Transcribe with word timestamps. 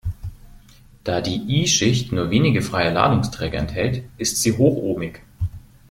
Da 1.03 1.21
die 1.21 1.61
i-Schicht 1.61 2.11
nur 2.11 2.31
wenige 2.31 2.63
freie 2.63 2.91
Ladungsträger 2.91 3.59
enthält, 3.59 4.03
ist 4.17 4.41
sie 4.41 4.57
hochohmig. 4.57 5.19